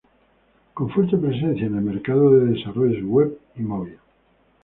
Con 0.73 0.89
fuerte 0.89 1.15
presencia 1.15 1.67
en 1.67 1.75
el 1.75 1.83
mercado 1.83 2.31
de 2.31 2.53
desarrollos 2.53 3.03
web 3.03 3.37
y 3.55 3.61
mobile. 3.61 3.99